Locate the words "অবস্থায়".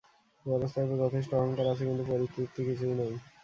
0.53-0.87